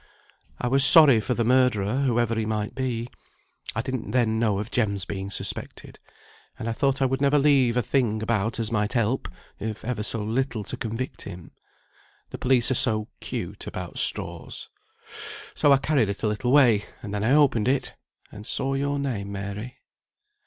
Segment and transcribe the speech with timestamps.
[0.59, 3.07] I was sorry for the murderer, whoever he might be
[3.75, 5.99] (I didn't then know of Jem's being suspected),
[6.57, 9.29] and I thought I would never leave a thing about as might help,
[9.59, 11.51] if ever so little, to convict him;
[12.31, 14.69] the police are so 'cute about straws.
[15.53, 17.93] So I carried it a little way, and then I opened it
[18.31, 19.77] and saw your name, Mary."